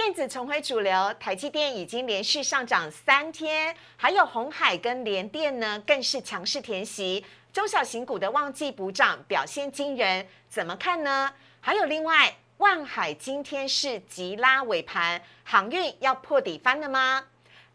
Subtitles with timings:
[0.00, 7.26] 电子重回主流，台积电已经连续上涨三天，还有红海跟联电呢，更是强势填息。
[7.52, 11.34] 中小型股的旺季补涨表现惊人，怎么看呢？
[11.60, 17.24] 还有另外，万海今天是急拉尾盘，航运要破底翻了吗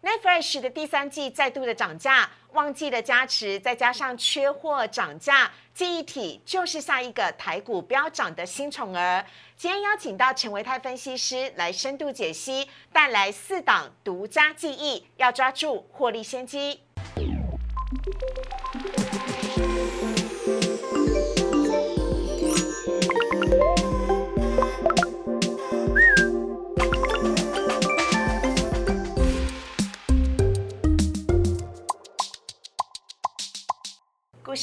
[0.03, 9.25] ？Netfresh 的第三季再度的涨价，旺季的加持，再加上缺货涨价，记忆体就是下一个台股飙涨的新宠儿。
[9.55, 16.82] 今天邀请到陈维泰分析师来深度解析，带来四档独家记忆，要抓住获利先机。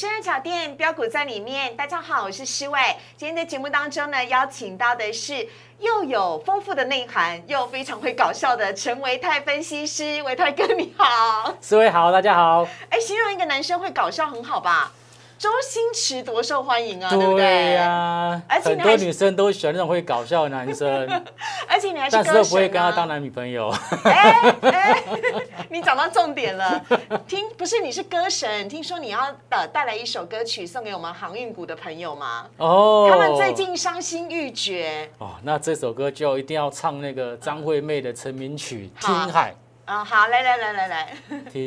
[0.01, 2.79] 股市二角店标股在里面，大家好，我是施伟。
[3.15, 5.47] 今天的节目当中呢，邀请到的是
[5.77, 12.67] 又有丰富的内涵，又非常会搞笑的陈维泰分析师，维泰哥你好，施伟好，大家好。
[12.89, 14.91] 哎，形容一个男生会搞笑很好吧？
[15.37, 17.45] 周星驰多受欢迎啊，对不对？
[17.45, 21.07] 对呀，而且很多女生都喜欢那种会搞笑的男生，
[21.67, 23.69] 而且你还是但是都不会跟他当男女朋友。
[24.03, 25.03] 哎哎，
[25.69, 26.83] 你找到重点了，
[27.27, 32.45] 听不是你是歌神，听说你要呃带来一首歌曲送给我们航运股的朋友吗？
[32.57, 35.09] 哦，他们最近伤心欲绝。
[35.17, 39.53] 哦，那这首歌就一定要唱那个张惠妹的成名曲《听海》
[39.91, 40.03] 啊。
[40.03, 41.13] 好，来来来来来，
[41.51, 41.61] 听。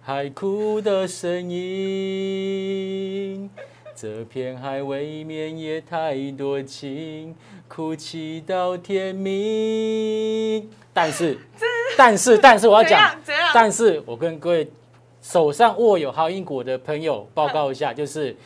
[0.00, 3.50] 海哭的声音，
[4.00, 7.34] 这片海未免也太多情，
[7.66, 10.70] 哭泣到天明。
[10.92, 11.36] 但是，
[11.98, 13.12] 但是，但是我要讲，
[13.52, 14.70] 但是我跟各位
[15.20, 18.36] 手上握有好因果的朋友报告一下，就是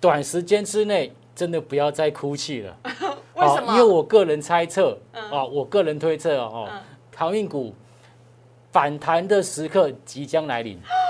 [0.00, 2.76] 短时间之内真的不要再哭泣了。
[3.36, 3.74] 为什么？
[3.74, 4.98] 因为我个人猜测，
[5.30, 6.68] 哦，我个人推测哦，
[7.14, 7.72] 好运股。
[8.70, 10.78] 反弹的时刻即将来临。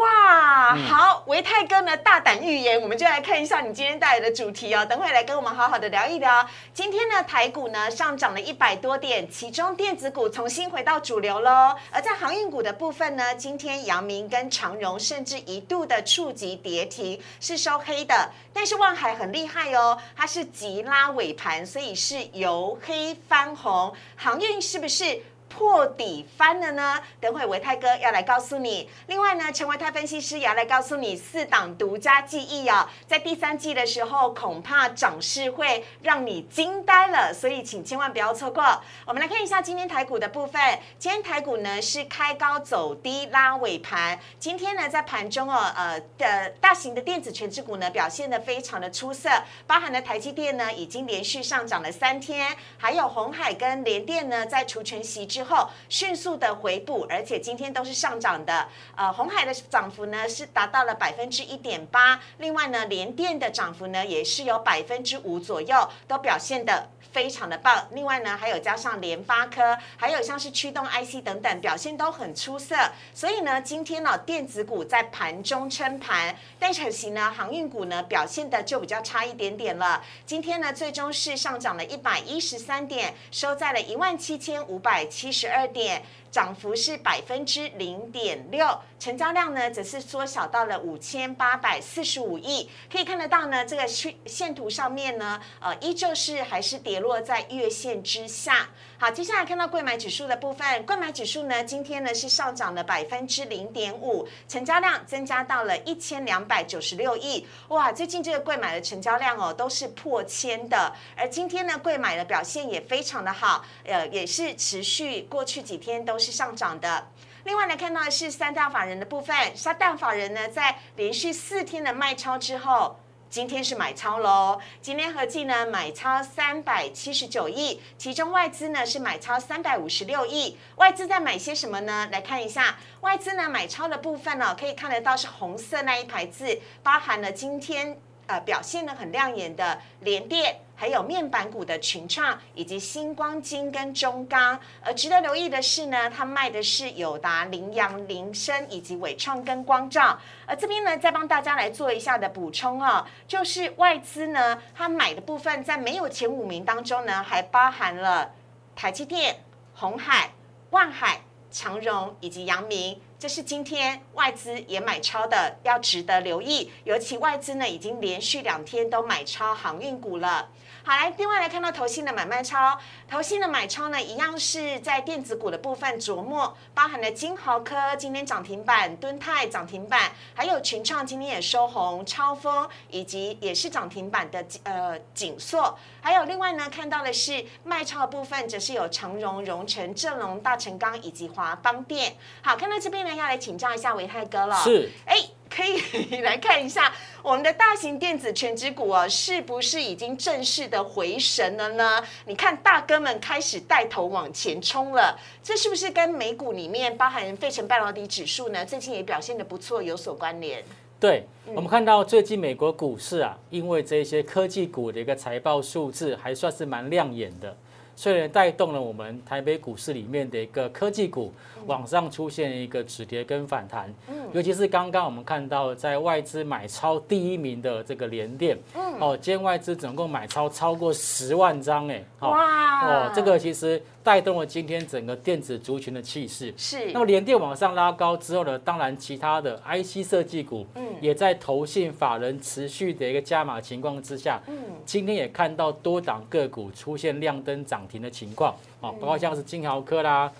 [0.00, 4.84] 哇，好，维泰哥呢大胆预言，我们就来看一下你今天带来的主题哦。
[4.84, 6.44] 等会来跟我们好好的聊一聊。
[6.72, 11.76] 今天呢，台股呢上涨了一百多点，其中电子股重新回到主流喽。
[11.92, 18.28] 而在航运股的部分呢，今天阳明跟长荣甚至一度的触及跌停，是收黑的。
[18.52, 23.94] 但是望海很厉害哦，它是急拉尾盘，所以是由黑翻红。
[24.16, 25.20] 航运是不是？
[25.48, 27.00] 破底翻了呢？
[27.20, 28.90] 等会维泰哥要来告诉你。
[29.06, 32.88] 另外呢，陈维泰分析师也要来告诉你四档独家记忆哦。
[33.06, 38.82] 在第三季的时候，恐怕涨势会让你惊呆了，所以请千万不要错过。
[39.06, 40.60] 我们来看一下今天台股的部分。
[40.98, 44.18] 今天台股呢是开高走低拉尾盘。
[44.40, 49.30] 今天呢在盘中哦，呃的大型的电子全指股呢表现的非常的出色，
[49.68, 58.66] 包含了台积电呢已经连续上涨了三天，还有红海跟联电呢在除权息之后迅速的回补，而且今天都是上涨的。
[58.96, 67.86] 呃，红海的涨幅呢是达到了百分之一点八，另外呢，联电的涨幅呢也是有百分之五左右，都表现的非常的棒。
[67.92, 72.74] 另外呢，还有加上联发科，还有像是驱动 IC 等等，表现都很出色。
[73.14, 80.02] 所以呢，今天呢，电子股在盘中撑盘，但可惜呢，航运股呢表现的就比较差一点点了。
[80.26, 85.34] 今天呢，最终是上涨了一百一十三点，收在了一万七千五百七。
[85.34, 86.00] 十二点，
[86.34, 88.66] 涨幅是百分之零点六，
[88.98, 92.68] 成交量呢则是缩小到了五千八百四十五亿。
[92.90, 98.68] 可以看得到呢，这个线线图上面呢，呃，依旧是还是跌落在月线之下。
[98.98, 107.46] 好，接下来看到贵买指数的部分，贵买指数呢今天呢是上涨了百分之零点五，成交量增加到了一千两百九十六亿。
[107.68, 115.22] 哇，最近这个贵买的成交量哦都是破千的，而今天呢贵买的表现也非常的好，呃，也是持续。
[115.30, 117.08] 过去几天都是是上涨的。
[117.44, 122.98] 另外呢，看到的是三大法人的部分，三大法人呢在连续四天的卖超之后，
[123.28, 124.58] 今天是买超喽。
[124.80, 130.56] 今天合计呢买超三百七十九亿，其中外资呢是买超三百五十六亿。
[130.76, 132.08] 外资在买些什么呢？
[132.10, 140.63] 来看一下外资呢买超的部分呢，可以看得到是红色那一排字，包含了今天呃表现的很亮眼的联电。
[140.76, 144.58] 还有面板股的群创，以及星光金跟中钢。
[144.82, 150.18] 而值得留意的是呢，它卖的是友达、羚羊、铃声以及伟创跟光照。
[150.46, 158.32] 而这边呢，再帮大家来做一下的补充啊，就是外资呢，它买的部分在没有前五名当中呢，还包含了
[158.74, 159.36] 台积电、
[159.74, 160.32] 红海、
[160.70, 163.00] 万海、长荣以及阳明。
[163.16, 166.70] 这是今天外资也买超的，要值得留意。
[166.82, 170.50] 尤其外资呢，已经连续两天都买超航运股了。
[170.86, 172.78] 好，来，另外来看到投信的买卖超，
[173.08, 192.14] 投信的买超呢，一样是在电子股的部分琢磨，包含了金豪科今天涨停板，敦泰涨停板，还有群创今天也收红，超风以及也是涨停板的呃锦硕，还有另外呢看到的是卖超的部分，则是有长荣、荣成、正隆、大成钢以及华邦电。
[192.42, 194.56] 好，看到这边呢，要来请教一下维泰哥了。
[194.56, 195.16] 是，哎。
[195.54, 196.92] 可以来看一下
[197.22, 202.02] 我们的大型电子全指股哦，是不是已经正式的回神了呢？
[202.26, 208.66] 你看大哥们开始带头往前冲了，这是不是跟美股里面包含费城半导体指数呢？
[208.66, 210.60] 最近也表现的不错，有所关联？
[210.98, 217.56] 对，我们看到最近美国股市啊，因为这些科技股的一个财报数字还算是蛮亮眼的。
[217.96, 221.32] 所以带动了我们台北股市里面的一个科技股
[221.66, 223.92] 往上出现一个止跌跟反弹，
[224.32, 228.56] 尤其是刚刚我们看到在外资买超第一名的这个联电，
[229.00, 233.80] 哦，今天外资总共买超超过十万张，哎，哇，哦，这个其实。
[234.04, 236.92] 带动了今天整个电子族群的气势，是。
[236.92, 248.52] 那么连电往上拉高之后呢，当然其他的 IC 设计股，嗯，也在投信法人持续的一个加码情况之下，嗯，今天也看到多档个股出现亮灯涨停的情况，
[248.82, 250.30] 啊，包括像是金豪科啦。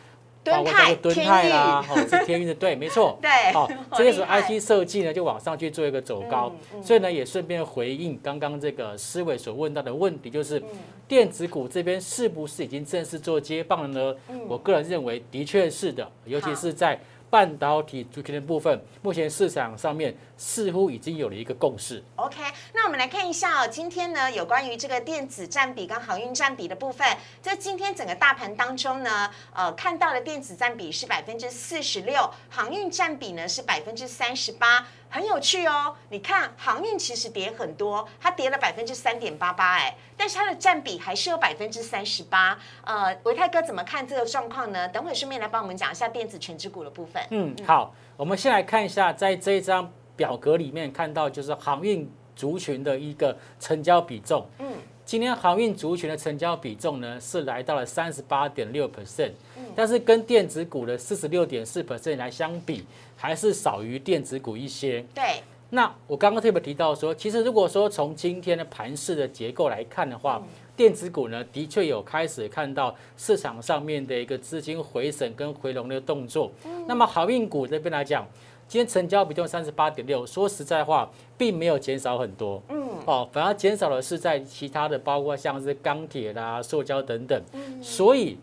[0.44, 6.52] 包括这个敦泰啦， 哦，是天运的，对，没错， 对， 好，这些是 IC 设计呢，就往上去做一个走高，
[6.82, 10.62] 所以呢，也顺便回应刚刚这个思维所问到的问题，就是
[11.08, 14.16] 电子股这边是不是已经正式做接棒了呢？
[14.48, 16.98] 我个人认为的确是的，尤其是在。
[17.34, 22.00] 半导体族群的部分，目前市场上面似乎已经有了一个共识。
[22.14, 22.40] OK，
[22.72, 27.04] 那我们来看一下哦，今天呢有关于这个电子占比跟航运占比的部分，
[27.42, 34.86] 在今天整个大盘当中呢，呃，看到的电子占比是百分之四十六，航运占比呢是百分之三十八。
[35.08, 42.58] 很有趣哦，你看航运其实跌很多，它跌了百分之三点八八，哎，但是它的占比还是有百分之三十八。
[42.84, 44.88] 呃，维泰哥怎么看这个状况呢？
[44.88, 47.22] 等会顺便来帮我们讲一下电子全指股的部分。
[47.30, 54.44] 嗯，好，我们先来看一下，在这一张表格里面看到就是航运族群的一个成交比重。
[54.58, 54.72] 嗯，
[55.04, 59.32] 今天航运族群的成交比重呢是来到了三十八点六 percent，
[59.76, 62.84] 但是跟电子股的四十六点四 percent 来相比。
[63.16, 65.02] 还是少于电子股一些。
[65.14, 65.40] 对，
[65.70, 70.42] 那我刚刚特别提到说，其实如果说从今天的盘势的结构来看的话，
[70.76, 76.52] 电子股呢的确有开始看到市场上面的一个资金回审跟回笼的动作。
[76.86, 78.26] 那么航运股这边来讲，
[78.68, 82.62] 今天成交比重三十八点六，说实在话，并没有减少很多。
[82.68, 87.40] 嗯，哦，反而减少的是在其他的，包括像是钢铁啦、塑胶等等。
[87.54, 88.36] 嗯，所以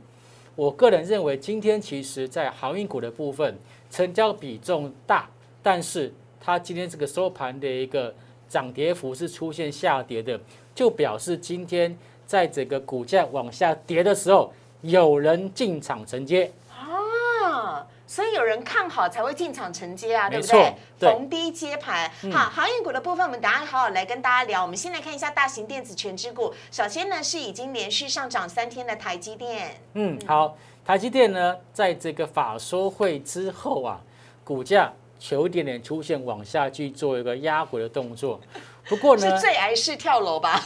[0.55, 3.57] 我个人认为，今天其实在航运股的部分。
[3.91, 5.29] 成交比重大，
[5.61, 8.15] 但是它今天这个收盘的一个
[8.47, 10.39] 涨跌幅是出现下跌的，
[10.73, 11.93] 就表示今天
[12.25, 20.75] 在整个股价往下跌的时候，有人进场承接啊，所以有人看好才会进场承接啊，对不对？
[20.99, 22.11] 逢低接盘。
[22.29, 24.61] 好，航运股的部分，我们等下好好来跟大家聊。
[24.61, 29.81] 我们先来看一下大型电子全指股，首先呢是已经连续上涨三天的台积电。
[29.93, 30.57] 嗯，好。
[30.83, 34.01] 台积电呢，在这个法说会之后啊，
[34.43, 34.91] 股价
[35.29, 38.41] 有一点点出现往下去做一个压回的动作。
[38.89, 40.61] 不过呢，是最爱是跳楼吧？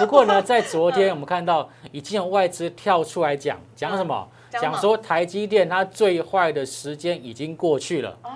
[0.00, 4.28] 不过呢，在昨天我们看到已经有外资跳出来讲讲什么？
[4.50, 8.18] 讲说台积电它最坏的时间已经过去了。
[8.22, 8.30] 哦，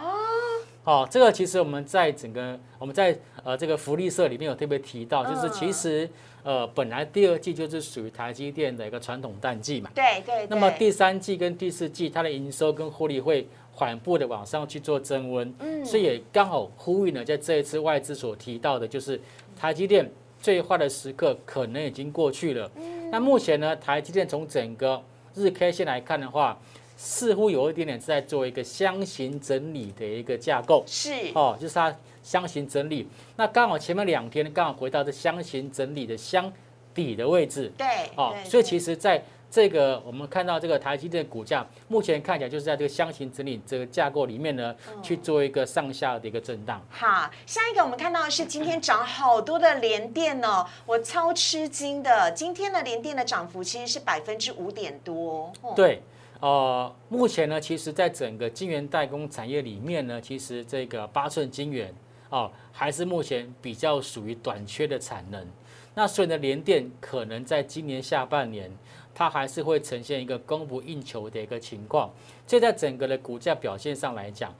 [0.82, 6.08] 好，这个其实我们在整个我们在呃这个福利社里面有特别提到，就是其实。
[6.44, 9.90] 呃，本来第二季就是属于台积电的一个传统淡季嘛。
[9.94, 10.46] 对对。
[10.46, 15.54] 那么第三季跟第四季，它的营收跟获利会缓步的往上去做增温。
[15.60, 15.82] 嗯。
[15.82, 19.18] 所以也刚好呼应了在这一次外资所提到的，就是
[19.58, 20.06] 台积电
[20.38, 22.70] 最坏的时刻可能已经过去了。
[22.76, 23.10] 嗯。
[23.10, 25.02] 那目前呢，台积电从整个
[25.34, 26.58] 日 K 线来看的话，
[26.96, 30.82] 似乎有一点点在做一个箱型整理的一个架构。
[30.86, 31.10] 是。
[31.34, 31.94] 哦，就是它。
[32.24, 36.50] 箱型整理，那刚好前面两天刚好回到这箱型整理的箱
[36.94, 37.86] 底的位置，对，
[38.16, 39.22] 哦，所以其实在
[39.54, 46.84] 这个我们看到这个台积电股价，目前看起来就是在这个箱型整理这个架构里面呢，去做一个上下的一个震荡。
[46.90, 55.52] 好，下一个我们看到的是今天涨好多的联电哦，我超吃惊的，今天的联电的涨幅其实是百分之五点多。
[55.76, 56.02] 对。
[56.40, 61.94] 呃，目前呢，其实在整个晶圆代工产业里面呢，其实这个八寸晶圆
[62.28, 65.46] 哦，还是目前比较属于短缺的产能。
[65.94, 68.68] 那所以呢，联电可能在今年下半年，
[69.14, 72.10] 它还是会呈现一个供不应求的一个情况。
[72.46, 74.54] 这在整个的股价表现上来讲，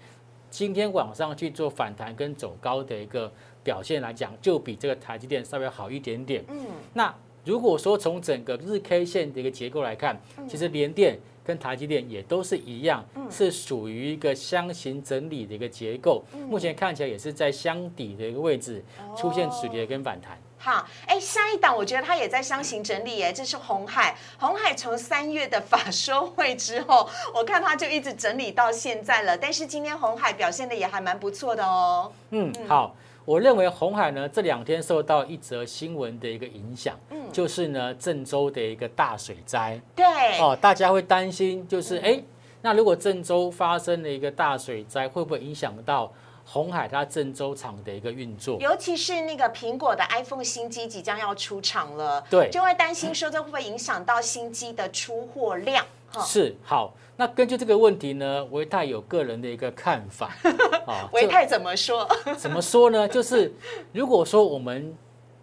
[0.51, 3.33] 今天晚上去做反弹跟走高的一个
[3.63, 6.45] 表现来讲，就比这个台积电稍微好一点点。
[6.49, 7.15] 嗯，那。
[7.47, 10.19] 如果说从整个日 K 线的一个结构来看，
[10.49, 16.25] 其实联电跟台积电也都是一样，是属于一个箱型整理的一个结构。
[16.49, 18.83] 目前看起来也是在箱底的一个位置
[19.15, 20.39] 出现止跌跟反弹。
[20.65, 24.17] 好，哎，下一档我觉得它也在箱型整理，哎，这是红海。
[24.39, 29.37] 红海从三月的法说会之后，我看它就一直整理到现在了。
[29.37, 32.11] 但是今天红海表现的也还蛮不错的哦。
[32.31, 32.97] 嗯，好。
[33.27, 40.05] 我认为红海呢这两天受到一则新闻的一个影响，嗯，就是呢郑州的一个大水灾，对，
[40.39, 42.23] 哦，大家会担心，就是哎，
[42.61, 46.13] 那如果郑州发生了一个大水灾，会不会影响到
[46.45, 48.59] 红海它郑州厂的一个运作？
[48.61, 55.85] 尤其是那个苹果的 iPhone 新机即将要出厂了，对，就会担心说这会不会影响到新机的出货量？
[56.25, 60.37] 是好，那根据这个问题呢，维泰有个人的一个看法
[60.87, 61.09] 啊。
[61.13, 62.09] 维泰怎么说？
[62.39, 63.09] 怎么说呢？
[63.09, 63.53] 就是
[63.93, 64.95] 如果说我们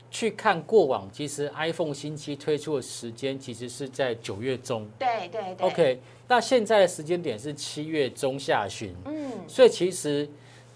[0.09, 4.87] 去看过往，其实 iPhone 新机推出的时间其实是在九月中。
[4.97, 5.67] 对对对。
[5.67, 8.95] OK，那现在的时间点是七月中下旬。
[9.05, 9.31] 嗯。
[9.47, 10.29] 所以其实，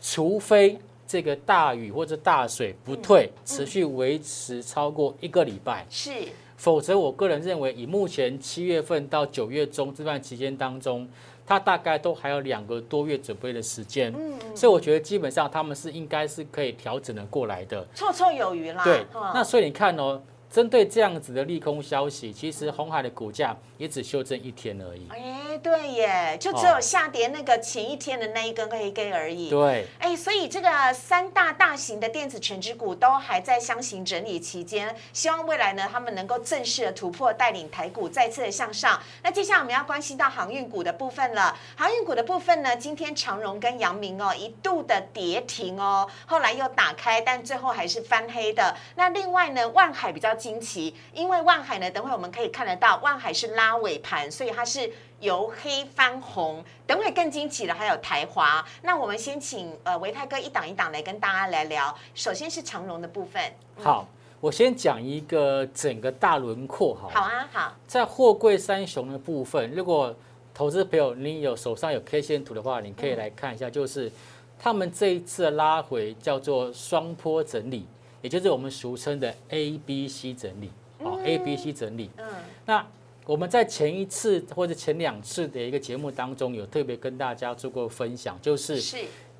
[0.07, 6.11] 除非这个大雨或者大水不退，持续维持超过一个礼拜，是。
[6.57, 11.09] 否则，我个人认为，以目前七月份到九月中这段期间当中，
[11.43, 14.13] 它大概都还有两个多月准备的时间。
[14.15, 14.55] 嗯嗯。
[14.55, 18.83] 所以我觉得基本上他们是应该是可以调整的过来的，绰绰有余啦。
[18.83, 19.03] 对。
[19.33, 20.21] 那所以你看哦。
[20.47, 25.07] 针对这样子的利空消息，其实红海的股价也只修正一天而已。
[25.09, 29.49] 哎，对耶，就只有下跌那个前一天的那一根黑 K 而已。
[29.49, 39.01] 对，哎，所以这个三大大型的电子全指股都还在箱型整理期间，希望未来呢，他们能够正式的突破，带领台股再次的向上。
[39.23, 41.57] 那接下来我们要关心到航运股的部分了。
[41.75, 48.75] 航运股的部分呢，今天长荣跟阳明哦一度的跌停哦，后来又打开，但最后还是翻黑的。
[48.95, 50.35] 那另外呢，万海比较。
[50.35, 56.63] 惊奇，因为万海呢，等会我们可以看得到，万海是拉尾盘，所以它是由黑翻红。
[56.87, 58.65] 等会更惊奇的还有台华。
[58.83, 61.95] 那我们先请呃维泰哥一档一档来跟大家来聊。
[62.13, 63.41] 首先是长荣的部分。
[63.81, 64.07] 好，
[64.39, 67.09] 我先讲一个整个大轮廓好。
[67.09, 67.75] 好啊，好。
[67.87, 70.15] 在货柜三雄的部分，如果
[70.53, 74.11] 投资朋友你有手上有 K 线图的话，你可以来看一下，就是
[74.59, 77.85] 他们这一次拉回叫做双坡整理。
[78.21, 82.09] 也就是我们俗称的 A B C 整理，哦，A B C 整理。
[82.17, 82.25] 嗯，
[82.65, 82.83] 那
[83.25, 88.97] 我们在前一次或者前两次的一个节目当中，有特别跟大家做过分享，就是是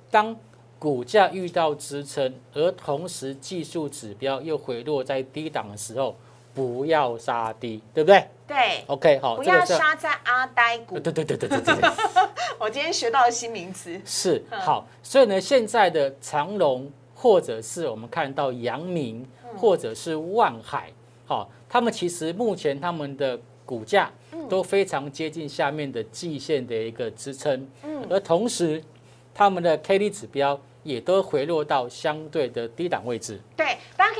[0.09, 0.35] 当
[0.79, 6.15] 股价遇到支撑，而同时技术指标又回落在低档的时候，
[6.53, 8.27] 不要杀低，对不对？
[8.47, 10.99] 对，OK，好，不要杀在阿呆股。
[10.99, 11.89] 对对对对对对对。
[12.59, 13.99] 我今天学到了新名词。
[14.05, 16.91] 是好，所以呢，现在的长隆。
[17.17, 19.25] 或者是我们看到阳明，
[19.55, 20.91] 或者是万海，
[21.25, 24.11] 好，他们其实目前他们的股价
[24.47, 28.81] 都非常接近下面的季线的一个支撑，嗯，而同时
[29.33, 33.39] 他们的 K D 指标也都回落到相对的低档位置。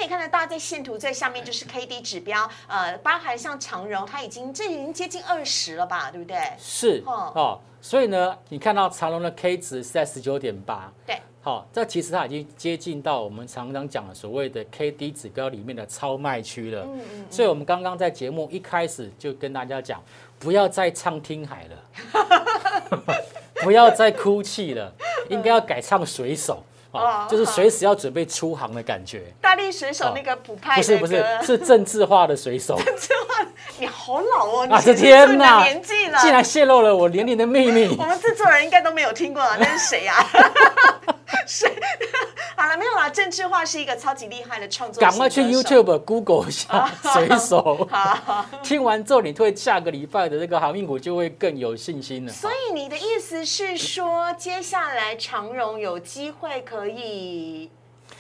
[0.06, 6.38] 以看得到，在线图最下面就是 K D 指标，呃，包含像长荣，它已经这已经接近二十了吧，对不对？
[6.58, 11.20] 是哦，所以呢，你看到长荣的 K 值是在十九点八，对。
[11.42, 16.82] 好，这其实它已经接近到我们常常讲的所谓的 K D 指标里面的超卖区了。
[16.82, 17.26] 嗯嗯。
[17.30, 20.04] 所以，我们刚刚在节目一开始就跟大家讲，
[20.40, 23.16] 不要再唱听海了，
[23.62, 24.92] 不要再哭泣了，
[25.30, 26.64] 应该要改唱水手。
[27.00, 29.24] 哦，就是随时要准备出航的感觉。
[29.42, 32.76] 大力水手那个补拍不是不是是政治化的水手。
[32.84, 33.46] 政治化，
[33.78, 34.68] 你好老哦！
[34.70, 37.96] 啊，天哪，年纪了，竟然泄露了我年龄的秘密。
[37.98, 40.16] 我们制作人应该都没有听过啊，那是谁呀？
[41.48, 41.70] 谁？
[42.58, 43.10] 好了，没有啦。
[43.10, 45.02] 政治化是一个超级厉害的创作。
[45.02, 47.88] 赶快去 YouTube Google 一下 水手。
[47.92, 52.32] 好，听完之后，你对下个礼拜的这个航运股就会更有信心了。
[52.32, 57.70] 所以你的意思是说，接下来长荣有机会可以？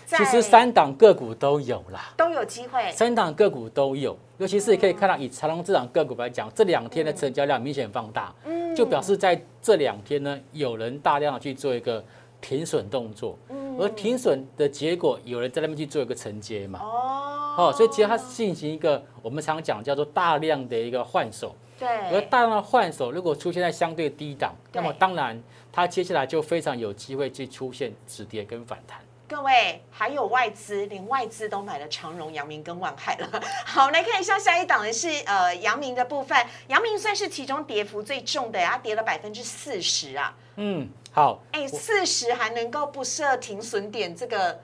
[0.07, 2.91] 其实三档个股都有啦，都有机会。
[2.91, 12.03] 三档个股都有，尤其是你可以看到以长荣这档个股来讲，这两天的成交量明显放大，嗯，就表示在这两天呢，有人大量的去做一个。
[12.47, 13.35] 停损动作，
[13.79, 16.79] 而停损的结果，有人在那边去做一个承接嘛？
[17.57, 21.55] 哦，所以其实它进行一个我们常讲叫做大量的一个换手。
[21.79, 21.87] 对。
[22.11, 28.99] 而大量的换手如果出现在相对低档，那么当然它接下来就非常有机会去出现止跌跟反弹。
[29.27, 33.41] 各位，还有外资，连外资都买了长荣、阳明跟万海了。
[33.65, 40.35] 好，来看一下下一档的是呃阳明的部分，阳明算是其中跌幅最重的，它跌了百分之四十啊。
[40.57, 40.87] 嗯。
[41.11, 44.59] 好，哎，四十还能够不设停损点，这个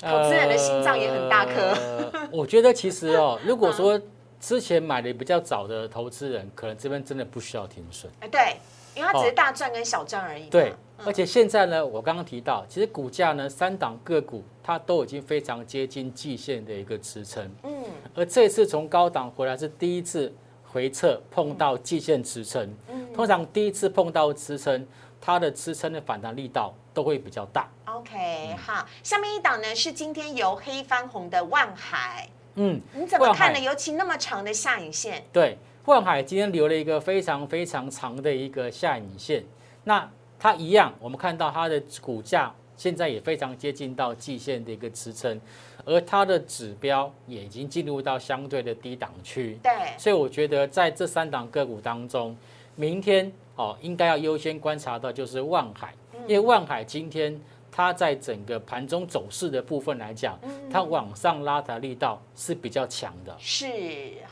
[0.00, 1.52] 投资人的心脏也很大颗。
[1.52, 4.00] 呃 我觉得其实哦，如果说
[4.40, 8.10] 之前买的比较早的投资人，可能这边真的不需要停损。
[8.20, 8.56] 哎，对，
[8.96, 10.48] 因为它只是大赚跟小赚而已嘛。
[10.50, 17.84] 对，嗯而且现在呢，我刚刚提到，其实股价呢，三档个股它都已经非常接近季线的一个支撑，嗯，
[18.14, 20.34] 而这次从高档回来是第一次
[20.64, 22.62] 回撤碰到季线支撑。
[22.88, 24.86] 嗯通常第一次碰到支撑，
[25.20, 27.66] 它的支撑的反弹力道都会比较大。
[27.86, 33.58] OK，好，下面一档呢是今天由黑翻红的万海，嗯，你怎么看呢？
[33.58, 39.44] 尤其那么长的下影线，对，万海今天留了一个非常非常长的一个下影线，
[39.84, 45.40] 那它一样，我们看到它的股价现在也非常接近到季线的一个支撑，
[45.84, 52.36] 而它的指标也已经进入到相对的低档区，对，所以我觉得在这三档个股当中，
[52.74, 55.94] 明天哦应该要优先观察到就是万海，
[56.26, 57.40] 因为万海今天。
[57.76, 60.38] 它在整个盘中走势的部分来讲，
[60.72, 63.36] 它往上拉的力道是比较强的。
[63.38, 63.66] 是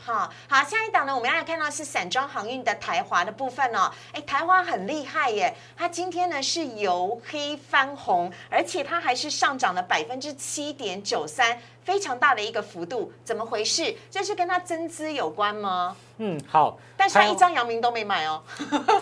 [0.03, 3.91] 哈，好，下一档呢，我们要来看到是散装航运的台华的部分哦。
[4.13, 13.95] 哎，台华很厉害耶，它今天呢是由黑翻红，而且它还是上涨了百分之七点九三，非常大的一个幅度，怎么回事？
[14.09, 15.95] 这是跟它增资有关吗？
[16.17, 16.77] 嗯，好。
[16.97, 18.41] 但是它一张阳明都没买哦。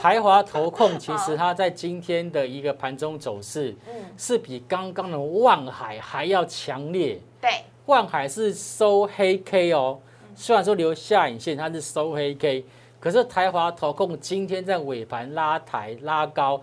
[0.01, 7.17] 台 华投控其实它在今天的一个盘中走势，嗯是比刚刚的望海还要强烈。
[7.39, 9.97] 对，望海是收黑 K 哦，
[10.35, 12.65] 虽然说留下影线，它是收黑 K，
[12.99, 16.61] 可是台华投控今天在尾盘拉抬拉高，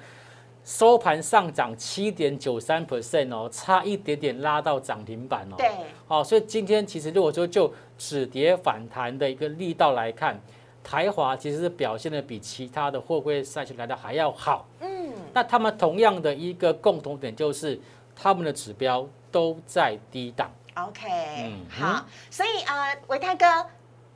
[0.65, 5.55] 收盘上涨七点九三 percent 哦，差一点点拉到涨停板哦。
[5.57, 5.71] 对，
[6.07, 10.41] 哦，所以今天其实如果说就止跌反弹的一个力道来看，
[10.85, 14.67] 台华其实是表现的比其他的货柜赛区来的还要好。
[14.81, 17.81] 嗯，那他们同样的一个共同点就是，
[18.15, 20.51] 他们的指标都在低档。
[20.75, 21.09] OK，、
[21.45, 23.45] 嗯好，所以呃，维泰哥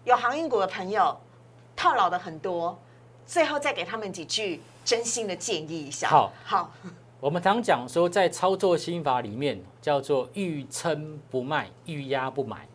[0.05, 1.15] 有航运股的朋友
[1.75, 2.79] 套牢的很多，
[3.27, 6.09] 最后再给他们几句真心的建议一下。
[6.09, 6.73] 好，好，
[7.21, 12.69] 我们常讲说，在操作心法里面叫做欲撑不卖，欲压不买。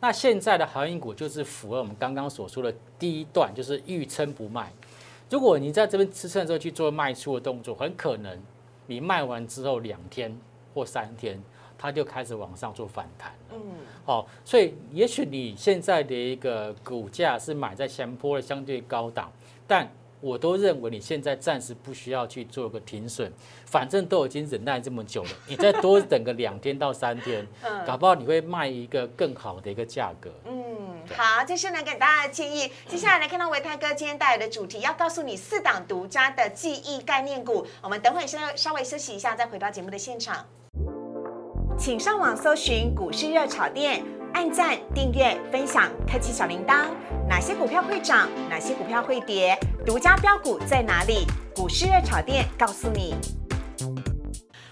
[0.00, 4.72] 那现在的航运股就是符合我们刚刚所说的第一段，就是欲撑不卖。
[5.28, 8.36] 如果你在这边支撑的时候去做卖出的动作，很可能
[8.86, 10.34] 你卖完之后两天
[10.74, 11.40] 或三天，
[11.76, 13.32] 它就开始往上做反弹。
[13.52, 13.58] 嗯，
[14.04, 19.30] 好，所以也许你现在的一个股价是买在前坡的相对高档，
[19.66, 19.86] 但
[20.20, 23.30] 我都认为你现在暂时不需要去做个停损，
[23.66, 30.30] 反正都已经忍耐这么久了，你再多等个两天到三天， 嗯搞不好你会卖一个更好的一个价格。
[30.44, 32.70] 嗯，好，这是呢给大家的建议。
[32.86, 37.66] 接下来来看到维泰哥今天带来的主题，要告诉你四档独家的记忆概念股。
[37.82, 40.44] 我们等会稍稍微休息一下，再回到节目的现场。
[41.78, 46.86] 请上网搜寻股市热炒店，按赞、订阅、分享，开启小铃铛。
[47.28, 48.28] 哪些股票会涨？
[48.48, 49.58] 哪些股票会跌？
[49.84, 51.26] 独家标股在哪里？
[51.54, 53.14] 股市热炒店告诉你。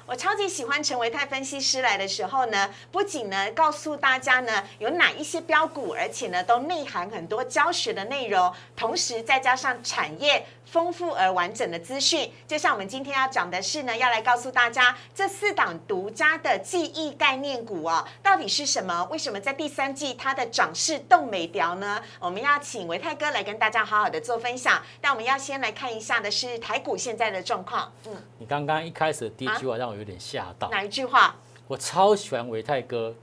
[0.07, 12.31] 我超级喜欢陈维泰分析师来的时候呢，不仅呢告诉大家呢有哪一些标股，而且呢都内含很多教学的内容，同时再加上产业丰富而完整的资讯。
[12.47, 19.05] 就像我们今天要讲的是呢，要来告诉大家这四档独家的记忆概念股哦，到底是什么？
[19.11, 22.01] 为什么在第三季它的涨势动没调呢？
[22.21, 24.83] 我们要请维泰哥来跟大家好好的做分享。
[25.01, 27.91] 但我们要先来看一下的是台股现在的状况。
[28.07, 31.35] 嗯，你刚刚一开始的第一句话让我有点吓到，哪一句话？
[31.67, 33.15] 我超喜欢维泰哥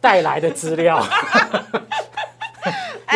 [0.00, 1.00] 带来的资料，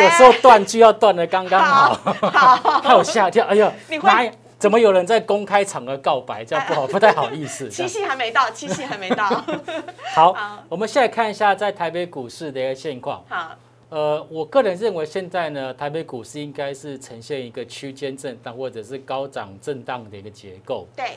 [0.03, 1.93] 有时候断句要断的刚刚好。
[1.93, 3.45] 好， 害我吓一跳！
[3.45, 6.43] 哎呀你，会哪怎么有人在公开场合告白？
[6.43, 7.69] 这样不好， 不太好意思。
[7.69, 9.25] 七夕还没到，七夕还没到。
[10.13, 13.23] 好好，我们现在看一下在台北股市的一个现况。
[13.29, 13.55] 好，
[13.89, 20.85] 呃，我个人认为现在呢，台北股市应该是呈现一个区间震荡或者是高涨震荡的一个结构。
[20.95, 21.11] 对，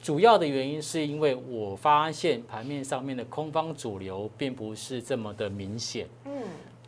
[0.00, 6.06] 主要的原因是因为我发现盘面上面的空方主流并不是这么的明显。
[6.26, 6.32] 嗯，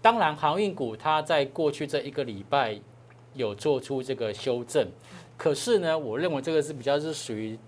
[0.06, 2.78] 当然，航运股它在过去这一个礼拜
[3.34, 4.86] 有做出这个修正，
[5.36, 7.58] 可是呢，我认为这个是比较是属于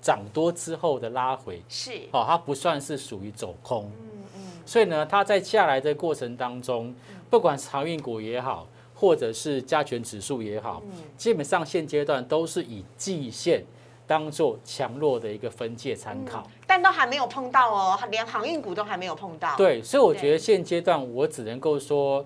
[0.00, 3.90] 涨多之后的拉回，是，哦，它不算是属于走空。
[4.00, 6.94] 嗯嗯，所以呢，它在下来的过程当中，
[7.28, 11.02] 不管是航运股也好，或者是加权指数也好，嗯。
[11.16, 13.64] 基本上现阶段都是以季线
[14.08, 16.44] 当做强弱的一个分界参考。
[16.66, 22.24] 但都还没有碰到哦，连航运股都还没有碰到。，对，所以我觉得现阶段我只能够说，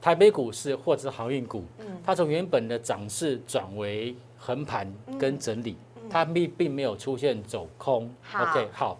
[0.00, 5.76] 台北股市或者是航运股，嗯它从原本的涨势转为横盘跟整理，
[6.10, 8.12] 它并并没有出现走空。
[8.22, 8.98] 好 OK，好，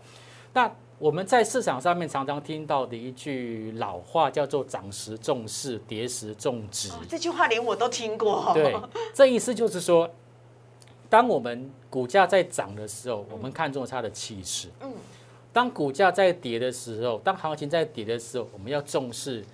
[0.53, 6.90] 那我们在市场上面常常听到的一句老话叫做“涨时重视，跌时重值”。
[7.11, 8.53] 这句话连我都听过。
[8.55, 8.77] 对，
[9.12, 10.09] 这意思就是说，
[11.12, 14.68] 当我们股价在涨的时候，我们看重它的气势。
[14.81, 14.90] 嗯。
[15.53, 19.44] 当股价在跌的时候，当行情在跌的时候，我们要重视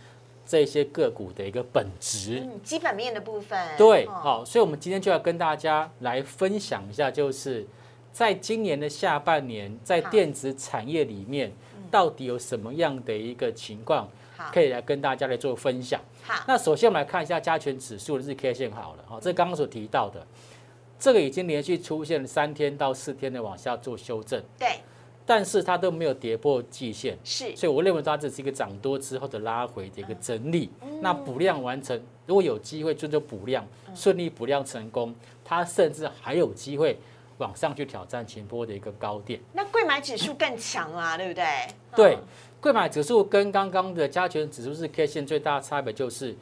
[0.46, 3.58] 这些个股的一个本质，嗯，基本面的部分。
[3.76, 7.66] 对，好，所以我们今天就要跟大家来分享一下，就是
[8.12, 11.52] 在今年的下半年，在电子产业里面，
[11.90, 14.08] 到底有什么样的一个情况，
[14.52, 16.00] 可以来跟大家来做分享。
[16.22, 20.24] 好，那首先我们来看一下加权指数的日 K 线好了，哈，这刚刚所提到的，
[20.98, 24.42] 这个已经连续出现三天到四天的往下做修正。
[24.58, 24.80] 对。
[25.24, 30.70] 但是它都没有跌破季线，是，所以我认为它只是一个涨多之后的拉回的一个整理。
[31.02, 33.62] 那补量完成，如果有机会就做补量，
[33.94, 36.98] 顺利补量成功，它甚至还有机会
[37.36, 39.38] 往上去挑战前波的一个高点。
[39.52, 41.44] 那贵买指数更强啊， 对不对？
[41.94, 42.18] 对，
[42.62, 46.34] 贵买指数跟刚刚的加权指数是 K 线最大的差别就是，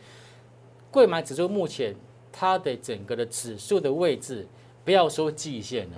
[0.93, 1.93] 贵买指数目前
[2.39, 4.47] 它的整个的指数的位置，
[4.85, 5.97] 不要说季线了。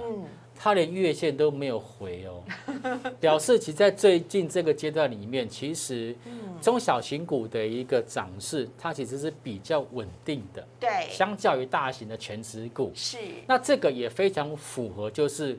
[0.61, 2.43] 它连月线都没有回哦，
[3.21, 6.15] 表示其在最近这个阶段里面，其实
[6.61, 10.67] 中小型股的一个涨势，它其实是比较稳定的。
[10.81, 13.19] 对，相较于大型的全值股，是。
[13.47, 15.57] 那这个也非常符合，就是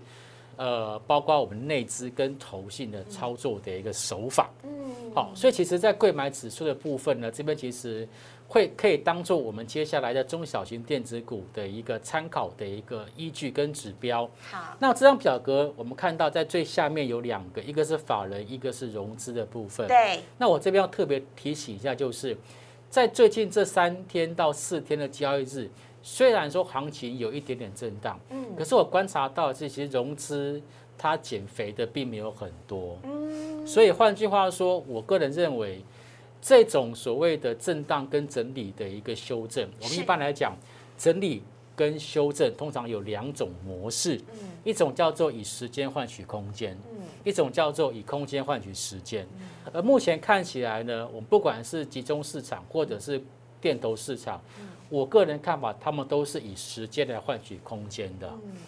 [0.57, 4.49] 呃，包括我们内资跟投信的操作的一个手法。
[4.63, 4.69] 嗯，
[5.15, 8.07] 好，所以其实，在贵买指数的部分呢，这边其实。
[8.51, 14.27] 会可以当做我们接下来的中小型电子股的一个参考的一个依据跟指标。
[14.41, 19.87] 好，那这张表格我们看到在最下面有两个，一个是法人，一个是融资的部分。
[19.87, 20.21] 对。
[20.39, 22.35] 那我这边要特别提醒一下，就是
[22.89, 25.69] 在最近这三天到四天的交易日，
[26.01, 30.59] 虽然说行情有一点点震荡，嗯，可是我观察到这些融资
[30.97, 35.83] 它减肥的并没有很多，嗯，所以换句话说，我个人认为。
[36.41, 40.55] 这种所谓的震荡跟整理的一个修正，我们一般来讲，
[40.97, 41.43] 整理
[41.75, 44.19] 跟修正通常有两种模式，
[44.63, 46.77] 一种叫做以时间换取空间，
[47.23, 49.27] 一种叫做以空间换取时间。
[49.71, 53.21] 而目前看起来呢，我们不管是集中市场或者是
[53.61, 54.41] 电投市场，
[54.89, 58.27] 我个人看法，他们都是以时间来换取空间的，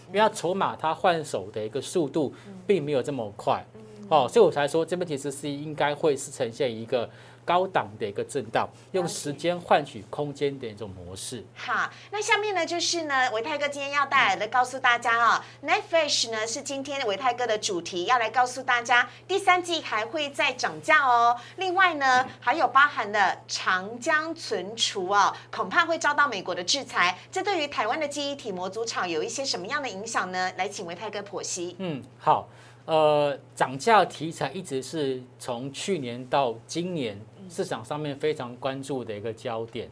[0.10, 2.34] 因为它筹码它换手的一个速度
[2.67, 3.65] 并没有这么快，
[4.12, 7.10] 哦，所以我才说这边其实是应该会是呈现一个。
[7.43, 11.43] 高档的一个震荡，用时间换取空间的一种模式。
[11.56, 21.36] 好，那下面呢就是呢，维泰哥今天要带来的，告诉大家啊，Netfresh 呢是今天维泰哥的主题，要来告诉大家，第三季还会再涨价哦。
[21.58, 30.52] 另外呢，还有包含的长江存储哦，恐怕会遭到美国的制裁，这对于台湾的记忆体模组厂有一些什么样的影响呢？
[30.58, 31.76] 来，请维泰哥剖析。
[31.80, 32.47] 嗯，好，
[32.86, 37.20] 呃，涨价题材一直是从去年到今年。
[37.50, 39.89] 市场上面非常关注的一个焦点，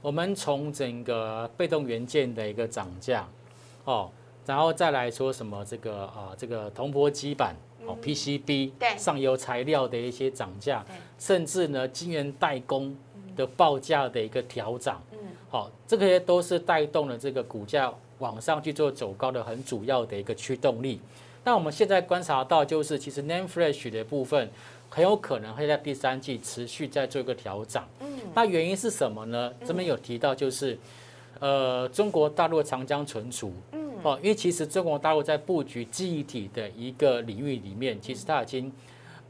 [0.00, 3.28] 我们从整个被动元件的一个涨价，
[3.84, 4.08] 哦，
[4.46, 10.86] 然后再来说什么这个啊这个铜箔基板哦 PCB 上游材料的一些涨价，
[11.18, 12.96] 甚至呢晶圆代工
[13.34, 15.02] 的报价的一个调涨，
[15.48, 21.00] 好，这些都是带动了这个股价往上去做走高的很主要的一个驱动力。
[21.44, 24.50] 那我们现在观察到就是其实 Name Flash 的部分。
[24.92, 27.80] 很有可能会在第三季持续再做一个调整。
[28.00, 29.54] 嗯，那原因是什么呢？
[29.64, 30.76] 这边有提到就是，
[31.38, 33.52] 呃，中国大陆长江存储。
[33.70, 38.72] 嗯，哦，因为其实中国大陆在布局记忆体的一个领域里面，其实它已经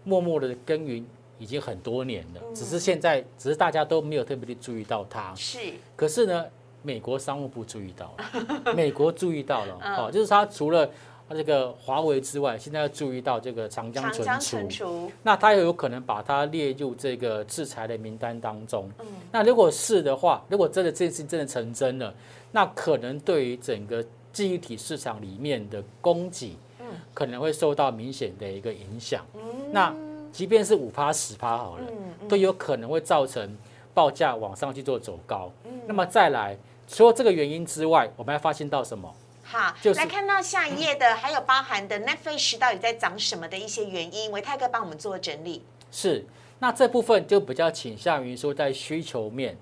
[0.02, 1.04] 默默的耕耘
[1.38, 2.40] 已经很多年了。
[2.54, 5.34] 只是现在，只是大家都没有特别的注意到它。
[5.34, 5.58] 是。
[5.94, 6.46] 可是呢，
[6.82, 9.78] 美国商务部注意到了， 美国注意到了。
[9.98, 10.90] 哦，就是它除了。
[11.30, 18.90] 它这个华为之外，现在要注意到这个长江存储，那它又有可能把它列入这个制裁的名单当中。
[18.98, 22.12] 嗯，那如果是的话，如果真的这件事真的成真了，
[22.50, 29.24] 那可能对于整个记忆体市场里面的供给，嗯，可能会受到明显的一个影响。
[29.34, 29.94] 嗯，那
[30.32, 31.84] 即便是五趴十趴好了，
[32.28, 33.56] 都有可能会造成
[33.94, 35.48] 报价往上去做走高。
[35.64, 39.14] 嗯，那么再来，除了这个原因之外，我们还发现到什么？
[39.50, 45.64] 好，来看到下一页的，还有包含的 Netflix 到底在涨什么的一些原因，维泰哥帮我们做整理。
[45.90, 46.24] 是，
[46.60, 49.58] 那这部分就比较倾向于说在需求面，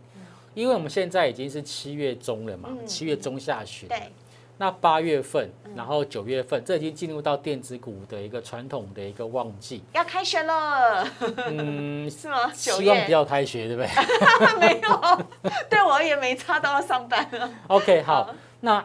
[0.53, 3.89] 因为我们现在已经是七月中了嘛，七月中下旬。
[3.89, 4.13] 对。
[4.59, 11.09] 那八月份，然后九月份，这已经进入到电子股的一个传统的一个旺季，要开学了。
[11.47, 12.53] 嗯， 是吗？
[12.53, 13.89] 希望不要开学，对不对？
[14.61, 15.27] 没有，
[15.71, 17.49] 对我也没差，都要上班了。
[17.69, 18.85] OK，好，那。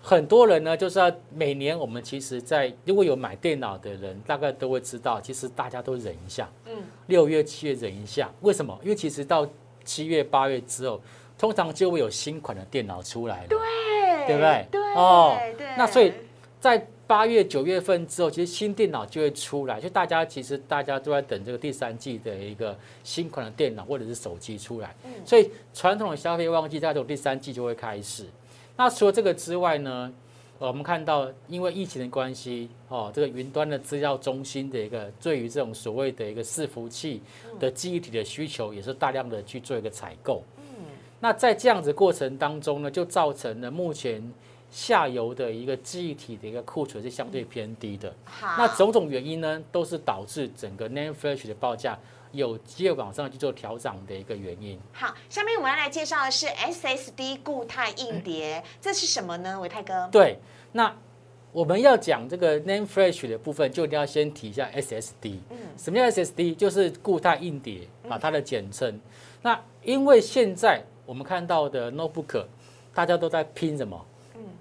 [0.00, 6.72] 很多人呢，就是要每年我们其实在如果有买电脑的人，大概都会知道，其实大家都忍一下，嗯，
[7.08, 8.78] 六月、七月忍一下，为什么？
[8.82, 9.46] 因为其实到
[9.84, 11.00] 七月、八月之后，
[11.36, 13.48] 通常就会有新款的电脑出来了。
[13.48, 13.58] 对，
[14.26, 15.66] 对不对对，哦对。
[15.76, 16.12] 那所以
[16.60, 28.24] 在八月、九月份之后，其实新电脑就会出来，就大家其实大家都在等这个第三季的一个新款的电脑或者是手机出来，嗯所以传统的消费旺季在这种第三季就会开始。
[28.78, 30.12] 那除了这个之外呢，
[30.60, 37.20] 呃我们看到因为疫情的关系，哦，这个云端的资料中心的一个对于这种所谓的一个伺服器
[37.58, 40.44] 的记忆体的需求，也是大量的去做一个采购。
[41.18, 44.22] 那在这样子过程当中呢，就造成了目前
[44.70, 48.14] 下游的一个记忆体的一个库存是相对偏低的。
[48.24, 51.98] 好，那种种原因呢，都是导致整个 NAND Flash 的报价
[52.32, 54.78] 有机会往上去做调整的一个原因。
[54.92, 59.58] 好，下面我们要来介绍的是 SSD 固态硬碟，这是什么呢？
[59.60, 60.38] 伟泰哥，对，
[60.72, 60.94] 那
[61.52, 65.38] 我们要讲这个 NAND Flash 的部分，就一定要先提一下 SSD。
[65.50, 66.54] 嗯什么叫 SSD？
[66.54, 69.00] 就是固态硬碟啊，它的简称。
[69.42, 72.44] 那因为现在我们看到的 notebook，
[72.92, 74.04] 大家都在拼什么？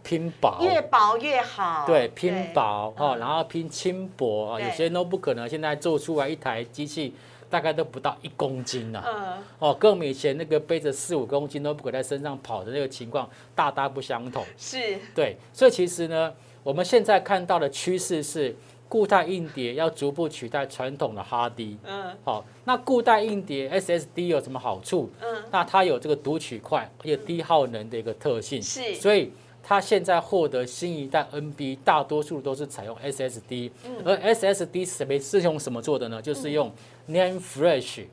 [0.04, 0.60] 拼薄。
[0.62, 4.62] 越薄越好，对，拼薄哈，嗯然后拼轻薄啊。
[4.62, 7.14] 有些 notebook 呢，现在做出来一台机器
[7.50, 14.44] 大概都不到一公斤呐、嗯，哦，跟我们以前那个背着四五公斤 notebook 在身上跑的那个情况大大不相同。
[14.58, 16.34] 是，对，所以其实呢，
[16.64, 18.56] 我们现在看到的趋势是
[18.90, 21.78] 固态硬碟要逐步取代传统的 hard。
[21.84, 22.16] 嗯。
[22.24, 25.10] 好，那固态硬碟 SSD 有什么好处？
[25.22, 28.96] 嗯，那它有这个读取快而且低耗能的一个特性，是。
[28.96, 29.32] 所以
[29.62, 33.70] 它现在获得新一代 NB，大多数都是采用 SSD，、
[34.06, 36.22] 而嗯 SSD 是没是用什么做的呢？
[36.22, 36.72] 就是用
[37.10, 38.06] NAND Flash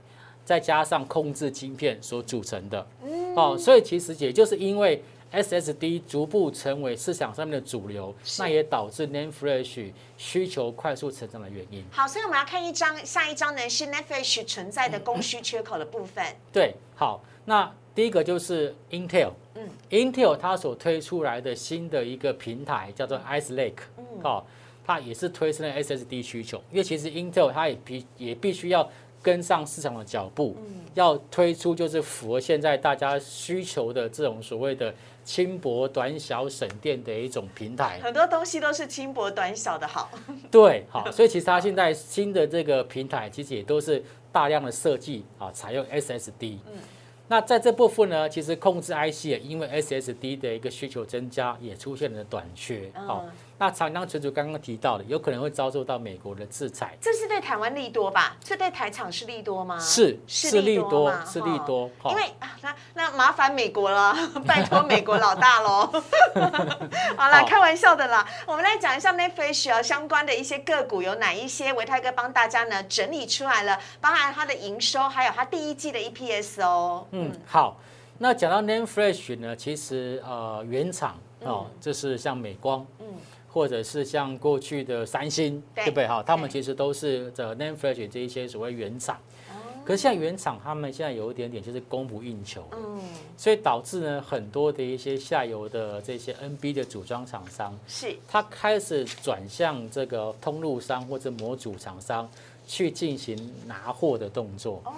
[0.44, 2.86] 再加上控制晶片所组成的。
[3.02, 3.34] 嗯。
[3.34, 5.02] 哦，所以其实也就是因为
[5.32, 11.84] SSD 逐步成为市场上面的主流，那也导致 NAND Flash 需求快速成长的原因。
[11.90, 24.04] 好，所以我们要看一张，下一张呢是 Netflix 存在的供需缺口的部分，对，好，那第一个就是 Intel，嗯，Intel 它所推出来的新的一个平台叫做 Ice Lake，嗯。
[24.22, 24.46] 好、
[24.84, 28.88] 它也是推升了 SSD 需求，因为其实 Intel 它也必也必须要
[29.22, 34.94] 跟上市场的脚步，嗯要推出就是符合现在大家需求的这种所谓的
[35.24, 37.98] 轻薄、短小、省电的一种平台。
[38.02, 40.10] 很多东西都是轻薄短小的好，
[40.50, 46.58] 对，好， 所以其实它现在新的这个平台其实也都是大量的设计啊，采用 SSD。
[46.66, 46.78] 嗯
[47.26, 52.92] 那在这部分呢，其实控制 IC 也因为 SSD 的一个需求增加，也出现了短缺。
[52.94, 56.96] 好、嗯那长江群主刚刚提到的，有可能会遭受到美国的制裁。
[57.00, 58.36] 这是对台湾利多吧？
[58.42, 59.78] 这对台厂是利多吗？
[59.78, 64.14] 是是利多是利多因为啊，那那麻烦美国了，
[64.46, 65.86] 拜托美国老大喽。
[67.16, 68.26] 好啦，好开玩笑的啦。
[68.46, 77.06] 我们来讲一下 Netflix 啊相关的一些个股有哪一些，维泰哥帮大家呢整理出来了，包含它的营收，还有它第一季的 EPS 哦。
[77.12, 77.80] 嗯，好。
[78.18, 83.06] 那讲到 Name Flash 呢，其实呃原厂哦，就是像美光，嗯
[83.54, 85.84] 或者是像过去的三星，对。
[85.84, 86.08] 对不对？
[86.08, 89.16] 哈，他们其实都是这 NAND Flash 这一些所谓原厂。
[89.48, 89.54] 哦。
[89.84, 92.98] 可是现在原厂他们现在有一点点就是供不应求，嗯，
[93.36, 98.16] 所以导致呢很多的一些下游的这些 NB 的组装厂商，是。
[98.26, 102.28] 他开始转向这个通路商或者模组厂商
[102.66, 104.82] 去进行拿货的动作。
[104.84, 104.92] 哦，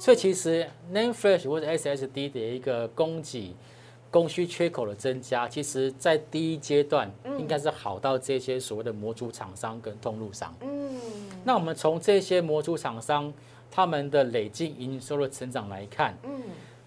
[0.00, 3.54] 所以其实 NAND Flash 或者 SSD 的一个供给
[4.10, 10.54] 供需缺口的增加，其实在第一阶段应该是好到这些所谓的模组厂商跟通路商。
[10.60, 10.98] 嗯，
[11.44, 13.32] 那我们从这些模组厂商
[13.70, 16.42] 他们的累计营收的成长来看，嗯，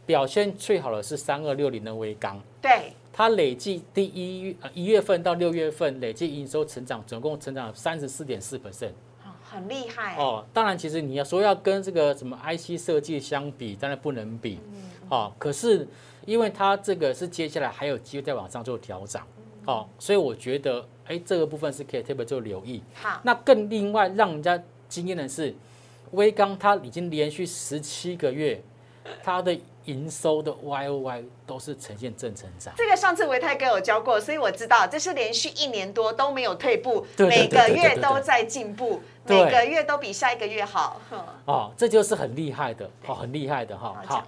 [0.06, 8.90] 表现最好的是三二六零的微刚，对，它累计第一一月份到六月份累计营收成长总共成长三十四点四 percent。
[9.24, 10.18] 哦很厉害。
[10.18, 14.60] 哦，当然，其实你要说要跟这个什么 IC 设计相比，当然不能比。
[15.10, 15.88] 哦，可是
[16.26, 19.22] 因为它这个是接下来还有机会再往上做调整，
[19.66, 22.82] 哦，所以我觉得，哎，这个部分是可以特别做留意。
[22.94, 25.54] 好，那更另外让人家惊艳的是，
[26.12, 28.62] 微刚它已经连续十七个月，
[29.22, 32.74] 它的营收的 Y O Y 都是呈现正成长。
[32.78, 41.02] 这个上次维泰哥有教过，所以我知道这是连续一年多都没有退步，每个月都在进步，每个月都比下一个月好。
[41.10, 43.94] 哼哦，这就是很厉害的，哦，很厉害的哈。
[44.06, 44.28] 好好，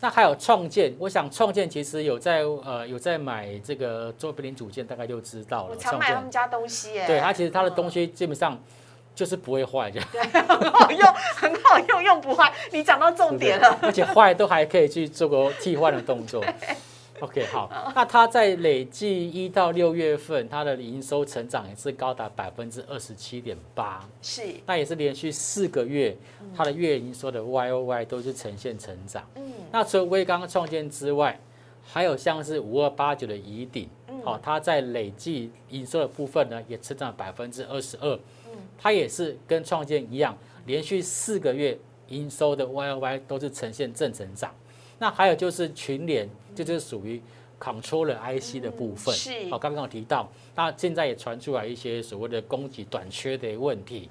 [0.00, 5.70] 那还有创建，我想创建其实有在呃有在买这个周边零组件，大概就知道了。
[5.70, 8.58] 我常买他们家东西耶，对它其实它的东西西基本上
[9.14, 10.08] 就是不会坏这样，
[10.46, 12.52] 很好用，很好用，用不坏。
[12.70, 16.44] 你讲到重点了，而且坏都还可以去做个替换的动作。
[17.20, 26.14] OK，好，那它在累计一到六月份，它的营收成长也是高达百分之二十七点八，是，那也是连续四个月，
[26.54, 29.26] 它的月营收的 Y O Y 都是呈现成长。
[29.36, 31.40] 嗯，那除了微刚创建之外，
[31.82, 33.88] 还有像是五二八九的怡鼎，
[34.22, 38.14] 好，它在累计营收的部分呢，也成长百分之二十二。
[38.46, 44.54] 嗯，它也是跟创建一样，连续四个月营收的 Y O Y 都是呈现正成长。
[44.98, 47.20] 那还有就是群联，这就是属于
[47.60, 49.14] controller IC 的部分。
[49.14, 54.08] 是好，刚刚有提到，那现在也传出来一些所谓的供给短缺的问题。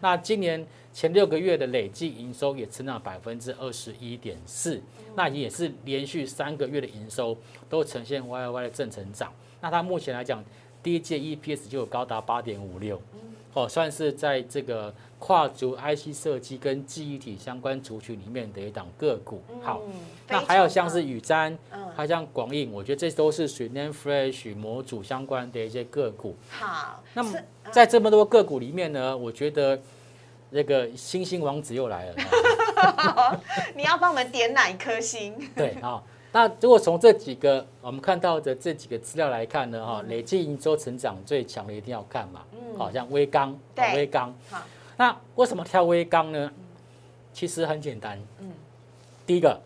[0.00, 4.80] 那今年前六个月的累计营收也成长百分之二十一点四，
[5.16, 7.36] 那也是连续三个月的营收
[7.68, 9.32] 都呈现 Y Y Y 的正成长。
[9.60, 10.44] 那它目前来讲，
[10.82, 13.00] 第一届 EPS 就有高达八点五六，
[13.54, 19.42] 哦，算是在这个跨足 IC 设计跟记忆体相关族群里面的一档个股。
[19.62, 19.94] 好，嗯
[20.28, 26.36] 那还有像是宇瞻，嗯还有像广映，我觉得这都是属于 NAND Flash 模组相关的一些个股。
[26.50, 27.34] 好，那么
[27.72, 29.80] 在这么多个股里面呢，我觉得
[30.50, 32.14] 那个星星王子又来了。
[33.74, 35.34] 你要帮我们点哪一颗星？
[35.56, 42.44] 对啊，那如果从这几个我们看到的这几个资料来看呢，哈，累计营收成长最强的一定要看嘛，
[42.76, 43.96] 好像微刚，对。
[43.96, 44.62] 微刚好。
[44.96, 46.52] 那为什么挑微刚呢？
[47.32, 48.52] 其实很简单，嗯。
[49.26, 49.58] 第一个，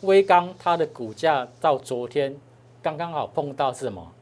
[0.00, 2.36] 微刚它的股价到昨天
[2.82, 4.12] 刚刚好碰到是什么？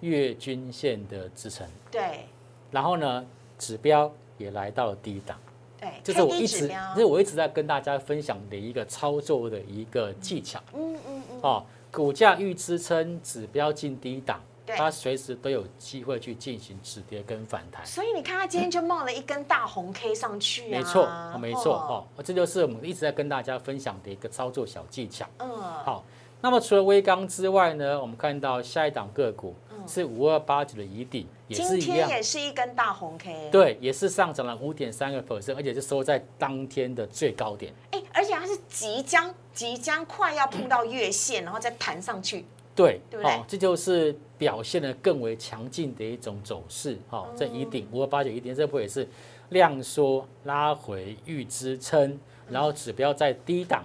[0.00, 2.26] 月均线的支撑，对。
[2.70, 3.24] 然后呢，
[3.58, 5.38] 指标也来到了低档。
[5.84, 11.64] 对，这是我一直，指标这是我一直在跟大家分享的一个操作的一个技巧嗯嗯嗯，哦。
[11.92, 17.86] 股价遇支撑，指标进低档，对它随时都有机会去进行止跌跟反弹。
[17.86, 25.24] 所以你看它今天就冒了一根大红 K 上去啊，没错，哦没错哦，这就是我们一直在跟大家分享的一个操作小技巧。
[25.38, 25.48] 嗯，
[25.84, 26.04] 好，
[26.40, 29.54] 那么除了微刚之外呢，我们看到下一档个股
[29.86, 37.72] 是五二八九的宜鼎，也今是一样，天也是一根大红 K，，对，也是上涨了五点三个 percent，而且是收在当天的最高点。
[37.90, 42.44] 哎，而且它是即将即将快要碰到月线，然后再弹上去，
[42.74, 43.32] 对，对不对？
[43.32, 46.98] 哦，这就是表现的更为强劲的一种走势。
[47.08, 49.08] 哈，这一顶五二八九一顶这波也是
[49.50, 52.18] 量缩拉回遇支撑，
[52.48, 53.84] 然后指标在低档，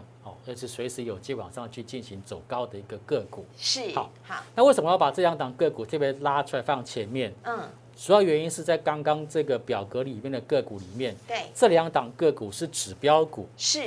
[0.49, 3.45] 哦，这是随时有机往上去进行走高的一个个股。
[3.57, 7.33] 是好好，那为什么要把这两档个股特别拉出来放前面？
[7.43, 7.59] 嗯，
[7.95, 13.47] 主要原因是在刚刚这个表格里面的个股里面，对，这两档个股是指标股。
[13.57, 13.79] 是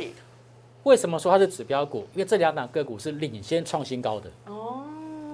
[0.84, 2.06] 为什么说它是指标股？
[2.12, 4.30] 因为这两档个股是领先创新高的。
[4.46, 4.84] 哦，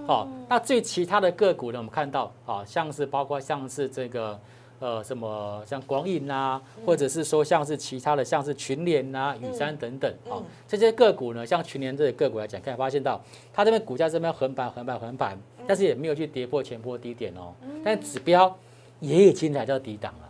[0.07, 4.39] 好，那最其他的个股呢，我们看到啊，像是包括像是这个
[4.81, 13.21] 呃什么像广影啊，或者是说像是其他的像是群联啊、雨山等等，哦，这些个股呢，像群联这些个股来讲，可以发现到
[13.53, 17.53] 它这边股价这边横盘、横盘、横盘，但是也没有去跌破前波低点哦，
[17.85, 18.57] 但指标
[19.01, 20.29] 也已经来到低档了，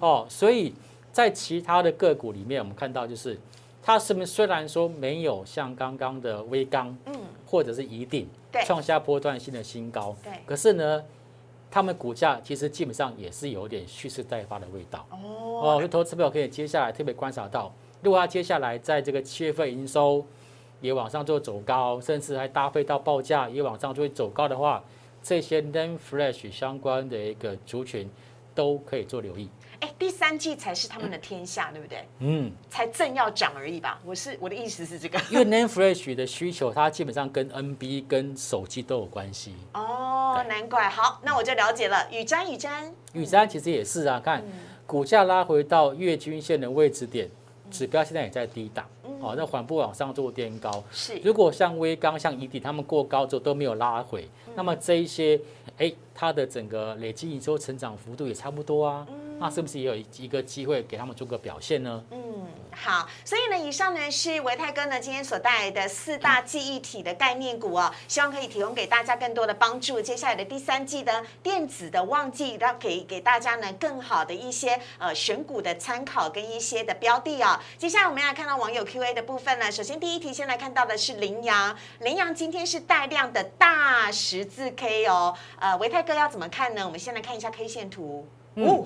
[0.00, 0.74] 哦，所以
[1.12, 3.38] 在其他的个股里面，我们看到就是。
[3.80, 7.14] 它是不是虽然说没有像刚刚的微刚，嗯，
[7.46, 11.02] 或者是一定对创下波段性的新高，对可是呢，
[11.70, 15.06] 他们股价其实基本上也是有点蓄势待发的味道。
[15.10, 20.24] 哦，哦，投资朋友可以接下来特别观察到，如果它接下来在这个七月份营收
[20.80, 24.82] 也往上做走高，甚至还搭配到报价也往上做走高的话，
[25.22, 28.08] 这些 NAND Flash 相关的一个族群
[28.54, 29.48] 都可以做留意。
[29.80, 32.04] 哎，第三季才是他们的天下，对不对？
[32.18, 34.00] 嗯，才正要涨而已吧。
[34.04, 35.20] 我是我的意思是这个。
[35.30, 39.54] 因为 NAND Flash 的需求，它基本上跟 NB 跟手机都有关系。
[39.74, 40.88] 哦，对难怪。
[40.88, 42.08] 好，那我就了解了。
[42.10, 44.42] 雨瞻，雨瞻，雨瞻其实也是啊，看
[44.84, 47.30] 股价拉回到月均线的位置点，
[47.70, 48.84] 指标现在也在低档，
[49.20, 50.82] 哦，那缓步往上做垫高。
[50.90, 55.38] 是如果像微刚、像宜底他们过高之后都没有拉回，那么这一些，
[55.76, 59.06] 哎，它的整个累积营收成长幅度也差不多啊，
[59.38, 62.02] 那是不是也有一个机会给他们做个表现呢？
[62.10, 70.00] 嗯，好，所以呢，以上呢是维泰哥呢今天所带来的四大记忆体的概念股哦，希望可以提供给大家更多的帮助。
[70.00, 86.82] 接下来的第三季的电子的旺季，让给给大家呢更好的一些呃选股的参考跟一些的标的啊、接下来我们要看到网友 Q&A 的部分呢，首先第一题先来看到的是羚羊，羚羊今天是带量的大十字 K 哦，呃，维泰哥要怎么看呢？
[86.86, 88.82] 我们先来看一下 K 线图，哦，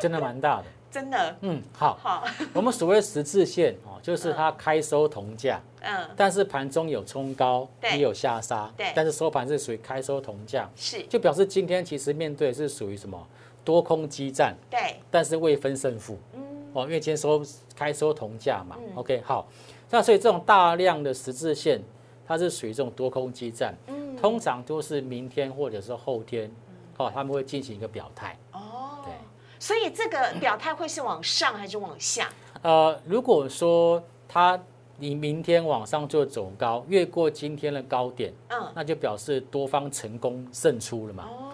[0.00, 0.64] 真的蛮大的。
[0.90, 1.36] 真的。
[1.40, 8.92] 嗯，好，好， 我们所谓十字线哦，就是它开收同价，嗯，但是盘中有冲高，也有下杀，对。
[8.92, 11.00] 但是收盘是属于开收同价，是。
[11.04, 13.24] 就表示今天其实面对的是属于什么？
[13.64, 16.18] 多空激战，对，但是未分胜负。
[16.34, 16.42] 嗯。
[16.72, 17.40] 哦，因为今天收
[17.76, 18.76] 开收同价嘛。
[18.80, 18.96] 嗯。
[18.96, 19.46] OK，好，
[19.90, 21.80] 那所以这种大量的十字线
[22.26, 23.74] 它是属于这种多空激战，
[24.20, 26.50] 通常都是明天或者是后天，
[26.96, 28.38] 哦，他们会进行一个表态。
[28.52, 28.98] 哦。
[29.04, 29.12] 对，
[29.58, 32.28] 所以这个表态会是往上还是往下？
[32.62, 34.60] 呃，如果说它
[34.98, 41.28] 你明天往上做走高，越过今天的高点，嗯，那就表示多方成功胜出了嘛。
[41.28, 41.48] 哦。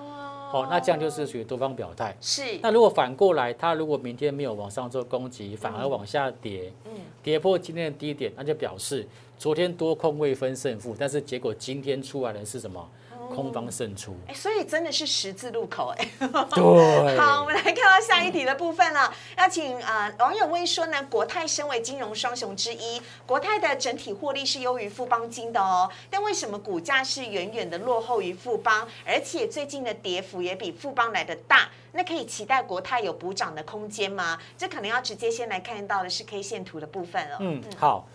[0.51, 2.17] 哦，那这样就是属于多方表态。
[2.21, 2.59] 是。
[2.63, 6.93] 那如果反过来，它如果明天没有往上做攻击，反而往下跌，嗯。
[7.23, 9.07] 跌破今天的低点，那就表示
[9.39, 12.81] 昨天多空未分胜负，但是结果今天出来的是什么？
[12.81, 12.89] 哦
[13.29, 14.17] 空方胜出。
[14.27, 16.09] 哎，所以真的是十字路口哎。
[16.19, 19.13] 对， 好，我们来看到下一题的部分了。
[19.37, 31.69] 要请呃网友问说呢，国泰身为金融双雄之一，国泰的整体获利是优于富邦金的哦，但为什么股价是远远的落后于富邦，而且最近的跌幅也比富邦来的大？
[31.93, 34.39] 那可以期待国泰有补涨的空间吗？
[34.57, 37.37] 这可能要直接先来看到的是 K 线图的部分了。
[37.41, 38.09] 嗯，好。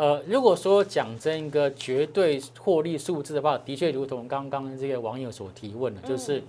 [0.00, 6.08] 呃，如果说讲这个绝对获利数字的话，的确如同刚刚这个网友所提问的，嗯。
[6.08, 6.42] 就是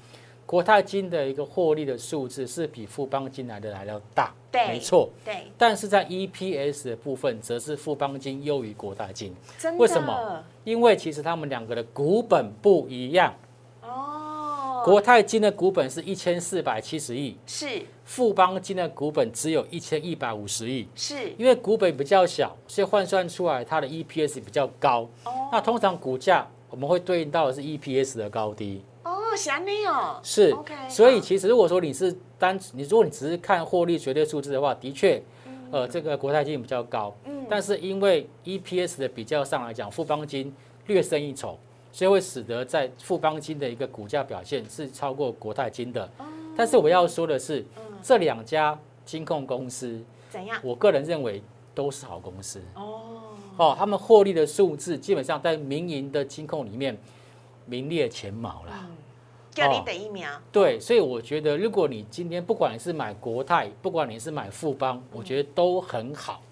[0.46, 5.10] 国泰金的一个获利的数字是比富邦金来的来的大，对没错。
[5.26, 9.36] 对，但是在 EPS 的部分，则是富邦金优于国泰金，
[9.78, 10.42] 为什么？
[10.64, 13.36] 因为其实他们两个的股本不一样，哦，
[14.84, 17.82] 国泰金的股本是一千四百七十亿，是。
[18.04, 20.88] 富邦金的股本只有一千一百五十亿。
[20.96, 21.32] 是。
[21.38, 25.08] 因为股本比较小，所以换算出来它的 EPS 比较高。
[25.24, 25.50] 哦。
[25.52, 30.52] 那通常股价我们会对应到的是 EPS 的高低，哦，想你哦，是。
[30.52, 30.74] OK，。
[30.90, 35.22] 所以其实如果说你是单，你如果你只是看获利绝对数字的话，的确，
[35.72, 37.16] 呃，这个国泰金比较高。
[37.26, 37.46] 嗯。
[37.50, 40.54] 但是因为 EPS 的比较上来讲，富邦金
[40.88, 41.58] 略胜一筹，
[41.92, 46.04] 所以会使得在富邦金的一个股价表现是超过国泰金的。
[46.18, 47.66] 哦但是我要说的是，
[48.04, 50.60] 这两家金控公司，怎样？
[50.62, 51.42] 我个人认为
[51.74, 52.62] 都是好公司。
[52.76, 53.22] 哦，
[53.56, 56.96] 哦，他们获利的数字基本上在民营的金控里面
[57.66, 58.86] 名列前茅啦。
[59.52, 60.30] 叫你哦等一秒。
[60.52, 66.44] 对，所以我觉得，如果你今天不管你是买国泰，不管你是买富邦，我觉得都很好。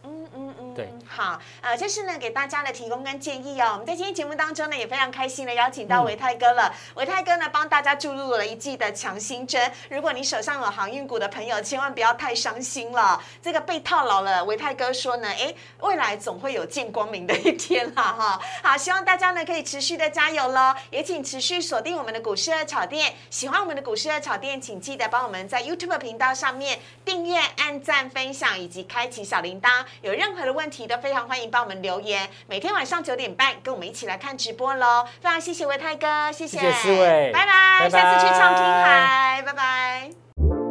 [1.07, 3.71] 好，呃，这是呢给大家的提供跟建议哦。
[3.73, 6.73] 我们在今天节目当中呢，也非常开心的邀请到维泰哥了。
[6.95, 9.71] 维泰哥呢帮大家注入了一剂的强心针。
[9.89, 13.21] 如果你手上有航运股的朋友，千万不要太伤心了。
[13.41, 18.41] 这个被套牢了，维泰哥说呢，哎，未来总会有见光明的一天啦哈。
[18.61, 23.13] 好，希望大家呢可以持续的加油喽，也请持续锁定我们的股市二炒店。
[23.30, 29.86] 喜欢我们的股市二炒店，请记得帮我们在 YouTube 频道上面订阅、按赞、分享以及开启小铃铛。
[30.01, 35.05] 有任何的问提的非常欢迎帮我们留言，每天晚上九点半跟我们一起来看直播喽！
[35.22, 40.68] 非常谢谢维泰哥，谢谢四位，拜拜，下次去唱听海，拜拜。